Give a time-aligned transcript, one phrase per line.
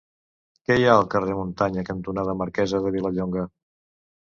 [0.69, 3.47] Què hi ha al carrer Muntanya cantonada Marquesa de Vilallonga?